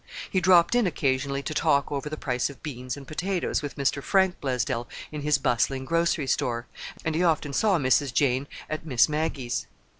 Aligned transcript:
He 0.31 0.41
dropped 0.41 0.73
in 0.73 0.87
occasionally 0.87 1.43
to 1.43 1.53
talk 1.53 1.91
over 1.91 2.09
the 2.09 2.17
price 2.17 2.49
of 2.49 2.63
beans 2.63 2.97
and 2.97 3.07
potatoes 3.07 3.61
with 3.61 3.75
Mr. 3.75 4.01
Frank 4.01 4.41
Blaisdell 4.41 4.87
in 5.11 5.21
his 5.21 5.37
bustling 5.37 5.85
grocery 5.85 6.25
store, 6.25 6.65
and 7.05 7.13
he 7.13 7.23
often 7.23 7.53
saw 7.53 7.77
Mrs. 7.77 8.11
Jane 8.11 8.47
at 8.67 8.83
Miss 8.83 9.07
Maggie's. 9.07 9.67